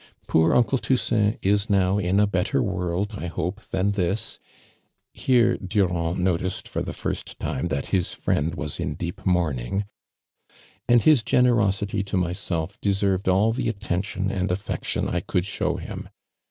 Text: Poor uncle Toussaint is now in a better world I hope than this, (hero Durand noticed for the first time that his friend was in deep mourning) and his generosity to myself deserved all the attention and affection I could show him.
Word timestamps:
Poor 0.27 0.55
uncle 0.55 0.79
Toussaint 0.79 1.37
is 1.43 1.69
now 1.69 1.99
in 1.99 2.19
a 2.19 2.25
better 2.25 2.59
world 2.63 3.13
I 3.17 3.27
hope 3.27 3.61
than 3.69 3.91
this, 3.91 4.39
(hero 5.13 5.57
Durand 5.57 6.17
noticed 6.17 6.67
for 6.67 6.81
the 6.81 6.91
first 6.91 7.39
time 7.39 7.67
that 7.67 7.85
his 7.93 8.15
friend 8.15 8.55
was 8.55 8.79
in 8.79 8.95
deep 8.95 9.23
mourning) 9.27 9.85
and 10.89 11.03
his 11.03 11.21
generosity 11.21 12.01
to 12.05 12.17
myself 12.17 12.81
deserved 12.81 13.29
all 13.29 13.53
the 13.53 13.69
attention 13.69 14.31
and 14.31 14.51
affection 14.51 15.07
I 15.07 15.19
could 15.19 15.45
show 15.45 15.75
him. 15.77 16.09